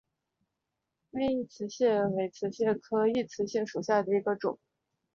[1.11, 4.57] 微异瓷蟹为瓷蟹科异瓷蟹属下的一个种。